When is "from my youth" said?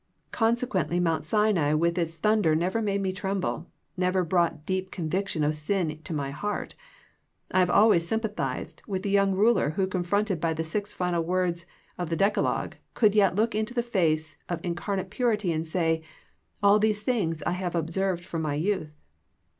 18.25-18.95